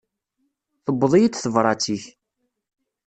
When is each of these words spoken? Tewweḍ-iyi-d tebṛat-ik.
Tewweḍ-iyi-d 0.85 1.35
tebṛat-ik. 1.43 2.03